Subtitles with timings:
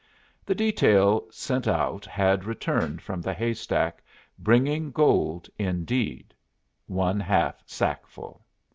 [0.47, 4.01] The detail sent out had returned from the hay stack,
[4.39, 6.33] bringing gold indeed
[6.87, 8.41] one half sackful.